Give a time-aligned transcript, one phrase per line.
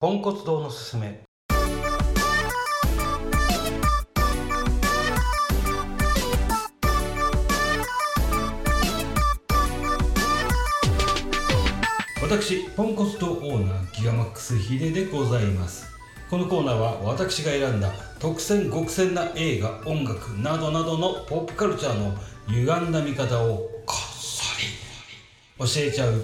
[0.00, 1.20] ポンコツ堂のすすめ。
[12.22, 15.86] 私ポンコツ堂オーナーギガマックスヒデでございます。
[16.30, 22.16] このコーナーは私が選んだ特選極選な映画音楽などなどのポップカルチャーの
[22.48, 24.44] 歪んだ見方をこっそ
[25.58, 26.14] り教えちゃう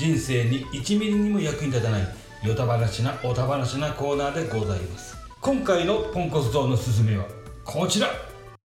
[0.00, 5.14] 人生に1ミリにも役に立たないヨタ話なおた話なコーナーでございます。
[5.42, 7.26] 今回のポンコツ堂のすすめは
[7.66, 8.08] こちら。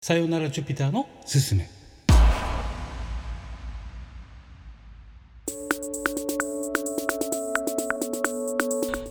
[0.01, 1.68] さよならジュピターのすすめ。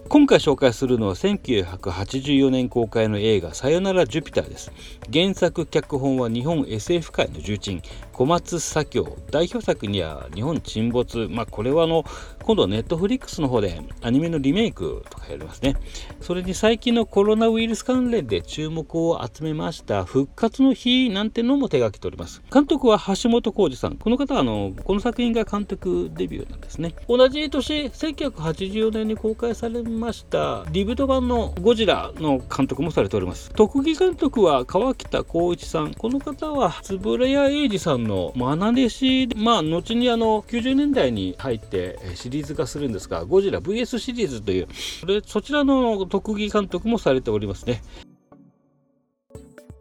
[0.10, 4.72] 今回紹介するのは1984年公開の映画「さよならジュピター」です。
[5.14, 7.84] 原作脚本は日本 SF 界の重鎮
[8.20, 12.04] 小松左京代表作には「日本沈没」まあこれはあの
[12.44, 15.78] 今度ネットフリックスの方でアニメのリメイクとかやりますね。
[16.20, 22.42] それに最近のコロナウイルス関連で注目を集めました「復活の日」なんてのも手掛けております。
[22.52, 23.96] 監督は橋本浩二さん。
[23.96, 26.96] この方はあのこの作品が監督デビューなんですね。
[27.08, 33.50] 同じ年1984年に公開されましたリブト版のゴジラの監督もされております。
[33.56, 35.94] 特技監督は川北浩一さん。
[35.94, 44.68] この方は円谷英二さんの愛弟子まあ後にあの90年代に入ってシリーズ化するんですがゴジラ VS シリーズという
[45.00, 47.82] それそちらの特技監督もされておりますね。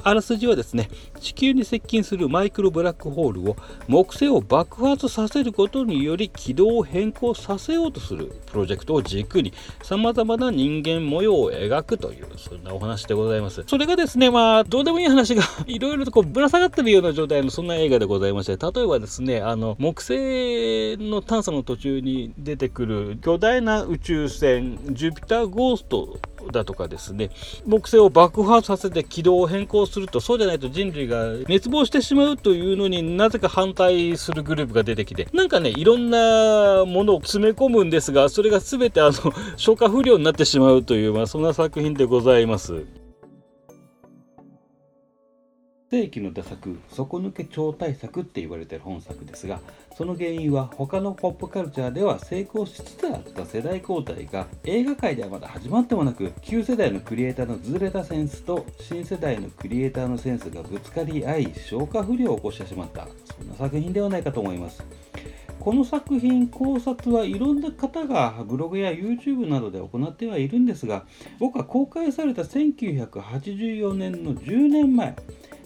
[0.03, 0.89] あらすじはですね
[1.21, 3.57] 地球に接近するマイクロブラックホールを
[3.89, 13.65] 木星を爆発させることにより軌道を変更させようとするプロジェクトを軸にさまざまな人間模様を描くというそんなお話でございます。
[13.67, 26.19] それがですねまあどうでもいい話が いろいろとこうぶら下がってるような状態のそんな映画でございまして例えばですねあの木星の探査の途中に出てくる巨大な宇宙船ジュピターゴースト
[26.53, 27.31] だとかですね
[27.67, 39.13] 木星を爆破させて軌道を変更するとそうじゃないと人類が滅亡してしまうというのになぜか反対するグループが出てきてなんかねいろんなものを詰め込むんですがそれが全てあの
[39.57, 42.98] 消化不良になってしまうという、まあ、そんな作品でございます。
[45.91, 49.61] 世紀の打作底抜け超大作って言われてる本作ですが
[49.97, 63.09] その原因は他のポップカルチャーでは成功しつつあった世代交代が映画界ではまだ始まってもなく旧世代のクリエイターのずれたセンスと新世代のクリエイターのセンスがぶつかり合い消化不良を起こしてしまった。
[63.25, 64.85] そんな作品ではないかと思います。
[65.59, 71.05] この作品考察はいろんな方がブログや YouTube などで行ってはいるんですが
[71.41, 75.17] 僕は公開された1984年の10年前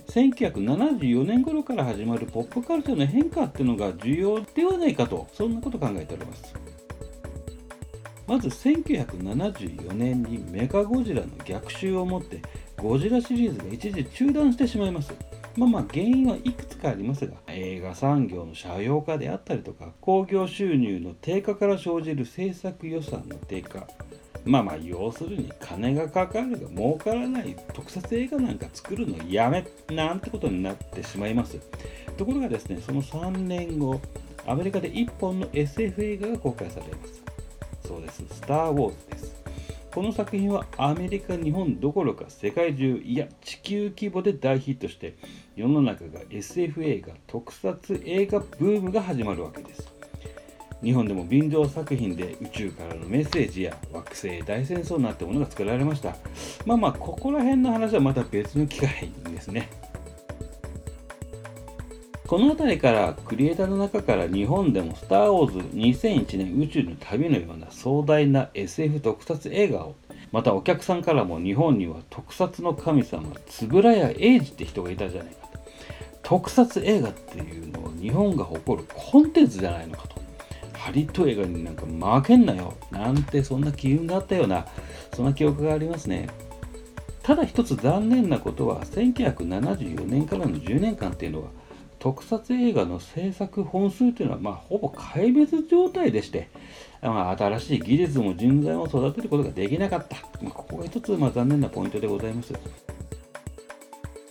[0.08, 6.54] 1974年頃から始まるポップカルチャーの変化っていうのが重要ではないかとそんなこと考えております。
[8.26, 12.41] まず1974年にメカゴジラの逆襲をもって
[12.76, 15.12] ゴジラシリーズが一時中断してしまいます。
[15.56, 23.86] まあまあ原因はいくつかありますが映画産業の斜陽化であったりとか興行収入の低下から生じる制作予算の低下
[24.44, 31.60] まあまあ要するに金がかかるが儲からない特撮映画なんか作るのやめなんてことになってしまいます。
[32.16, 34.00] ところがですねその3年後
[34.47, 37.22] アメリカで1本の SF 映画が公開されます。
[37.86, 38.25] そうです。
[38.28, 39.42] スター・ウォーズです。
[39.92, 45.16] この作品はアメリカ日本どころか世界中いや地球規模で大ヒットして
[45.54, 49.91] 世の中が SF 映画特撮映画ブームが始まるわけです。
[50.82, 56.16] 日本でも便乗作品で宇宙からのメッセージや惑星大戦争なんてものが作られました。
[56.66, 59.69] まあまあここら辺の話はまた別の機会ですね。
[62.26, 69.94] この辺りからクリエイターの中から日本でも「スター・ウォーズ2001年宇宙の旅」のような壮大な SF 特撮映画を
[70.32, 73.28] またお客さんからも日本には特撮の神様
[73.60, 75.59] 円谷英二って人がいたじゃないかと。
[76.22, 80.22] 特撮映画っていうのは日本が誇るコンテンツじゃないのかと。
[80.82, 82.75] ハリッド映画になんか負けんなよ。
[82.91, 84.66] なんてそんな機運があったような
[85.15, 86.28] そんな記憶がありますね。
[87.22, 91.51] ただ一つ残念なことは1974年からの10年間っていうのは
[92.01, 96.48] 特撮映画の制作本数というのは、まあ、ほぼ壊滅状態でして、
[97.01, 102.53] まあ、新しい技術も人材も育てることができなかった、まあ、ここが一つ、まあ、残念なポイントでございます。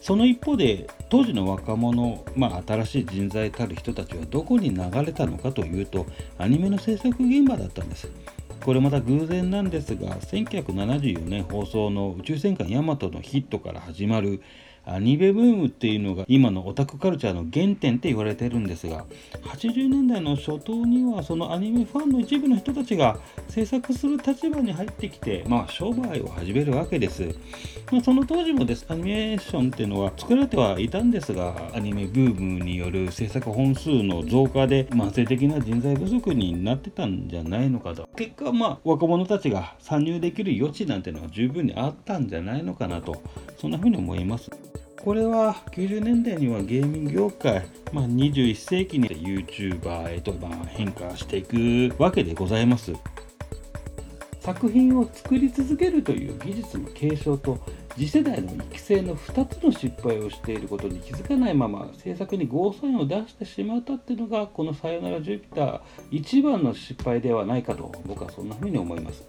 [0.01, 6.07] その一方で当時の若者、まあ、新しい人材たる人たちはどこに流れたのかというと
[6.39, 8.09] アニメの制作現場だったんです。
[8.65, 14.41] これまた偶然なんですが1974年放送の「宇宙戦艦ヤマト」のヒットから始まる
[14.85, 19.05] アニメブームっていうのが今のオタクカルチャーの原点って言われてるんですが
[19.43, 27.29] 80年代の初頭にはそのアニメファンの一部の人たちが制作する立場に入ってきて、まあ、商売を始めるわけです、
[27.91, 28.85] まあ、その当時もです。
[28.89, 38.09] アニメーションっていうのは作られてはいたんですがアニメブームによる制作本数の増加で慢性的な人材不足になってたんじゃないのかと。
[38.15, 43.21] 結果まあ若者たちが参入できる余地なんてのは十分にあったんじゃないのかなと
[43.57, 44.49] そんな風に思います。
[45.03, 52.93] これは90年代にはゲーミング業界、まあ、21世紀に YouTuber へとま変化していくわけでございます。
[54.41, 57.59] 作品を作り続けるという技術の継承と
[57.95, 69.27] 次世代の育成の2つの失敗をしていることに気づかないまま制作にゴーサインを出してしまったっていうのがこの「さよならジュピター」一番の失敗ではないかと僕はそんな風に思います。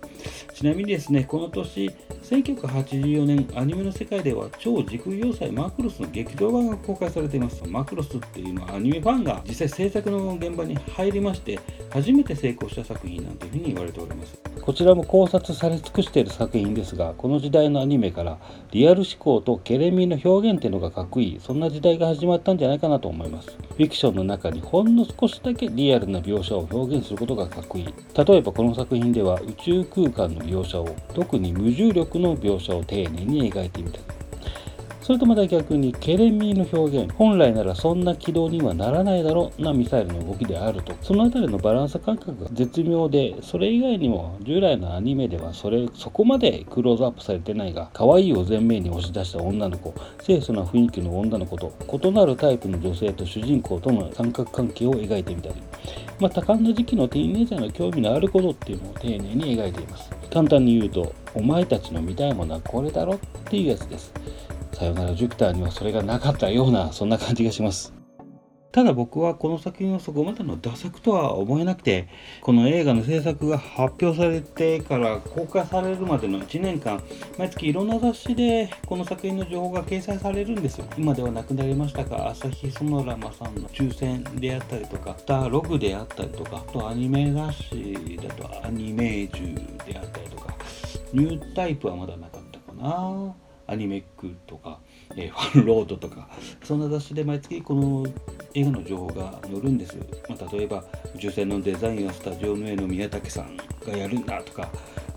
[0.55, 1.91] ちなみにですねこの年
[2.23, 7.63] 1984年アニメの世界では超時空要塞マクロスの劇場版が公開されています。
[7.69, 11.59] マクロスっていうのはアニメファンが実際制作の現場に入りまして
[11.91, 14.41] 初めて成功した作品なんていうふうに言われております。
[14.63, 18.39] こちらも考察され尽くしている作品ですがこの時代のアニメから
[18.73, 21.41] リアル思考とケレミーの表現っていうのがかっこいい。
[21.41, 23.51] そんな時代が始まったんじゃないかなと思います。
[23.51, 27.85] フィクションの中にほんの少しだけリアルな描写を表現することがかっこいい。
[27.85, 34.01] 例えばこの作品では宇宙空間の描写を特に無重力の描写を丁寧に描いてみた。
[35.03, 40.95] それとまた逆にケレミーの表現本来ならそんな軌道にはならないだろうなミサイルの動きであると。
[41.03, 55.57] その辺りのバランス感覚が絶妙でそれ以外にも従来のアニメではそれそこまでクローズアップされてないが可愛いを前面に押し出した女の子清楚な雰囲気の女の子と異なるタイプの女性と主人公との三角関係を描いてみたり。
[56.21, 60.09] まあ、多感な時期のティーンエイジャーの興味のあることっていうのを丁寧に描いています。
[60.33, 63.19] 簡単に言うとお前たちの見たいものはこれだろっ
[63.51, 64.13] ていうやつです。
[64.73, 67.93] さよならジュピターにはそれがなかったようなそんな感じがします。
[68.73, 72.09] ただ僕はこの作品はそこまでのダ作とは思えなくて
[72.41, 77.03] この映画の制作が発表されてから公開されるまでの1年間
[77.37, 80.87] 毎月いろんな雑誌でこの作品の情報が掲載されるんですよ。
[80.97, 90.57] 今ではなくなりましたが朝日ソノラマさんの抽選であったりとかスターログであったりとかあとアニメ雑誌だとアニメージュであったりとか
[91.13, 93.42] ニュータイプはまだなかったかな。
[93.67, 94.79] アニメックとか、
[95.17, 96.29] えー、ファンロードとか
[96.65, 98.07] そんな雑誌で毎月この
[98.55, 99.97] 映画の情報が載るんです、
[100.29, 104.69] まあ、例えば宇宙船のデザインをスタジオの上の宮武さんがやるんだとか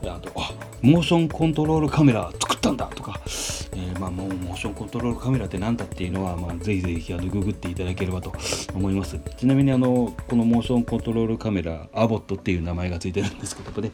[0.01, 0.51] あとあ
[0.81, 8.31] モーションコントロールカメラ作ったんだとか、えー、まあ、もうモーションコントロールカメラって何だっていうのは、まあ、ぜひぜひあのググっていただければと
[8.73, 9.19] 思います。
[9.37, 13.91] ちなみにあのこのモーションコントロールカメラアボットっていう名前がついてるんですけどね。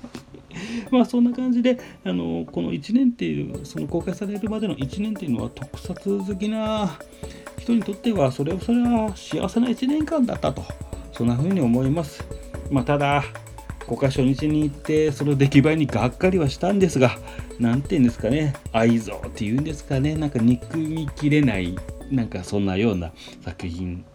[0.91, 6.97] まあそんな感じであのこの1年っていうその公開されるまでの1年っていうのは特撮好きな
[7.57, 10.63] 人にとってはそれをそれは幸せな1年間だったと。
[11.11, 12.23] そんな風に思います。
[12.69, 13.23] まあただ
[13.85, 17.17] 公開初日に行ってその出来栄えにがっかりはしたんですが
[17.59, 18.53] 何て言うんですかね。
[18.71, 20.15] 愛憎っていうんですかね。
[20.15, 21.75] なんか憎みきれない
[22.09, 23.11] なんかそんなような
[23.41, 24.05] 作品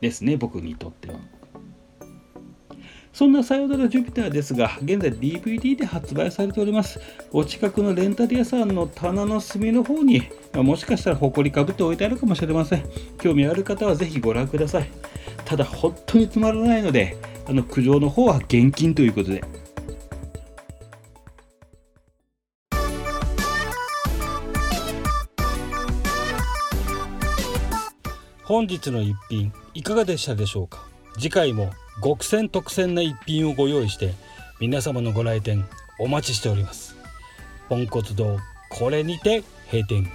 [0.00, 1.18] ですね僕にとっては。
[3.12, 7.00] そんなさよならジュピターですが、現在 DVD で発売されております。
[7.32, 10.22] お近くのレンタル屋さんの棚の隅の方に、
[10.54, 12.84] もしかしたら埃かぶって置いてあるかもしれません。
[13.18, 14.90] 興味ある方はぜひご覧ください。
[15.44, 17.16] ただ、本当につまらないので、
[17.46, 19.44] あの苦情の方は現金ということで。
[28.44, 30.84] 本日の一品いかがでしたでしょうか？
[31.14, 31.70] 次回も
[32.02, 34.14] 極戦特選な一品をご用意して
[34.58, 35.66] 皆様のご来店
[35.98, 36.96] お待ちしております。
[37.68, 38.38] ポンコツ堂
[38.70, 40.10] これにて閉店。